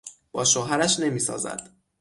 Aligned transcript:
با 0.31 0.45
شوهرش 0.45 0.99
نمیسازد. 0.99 1.69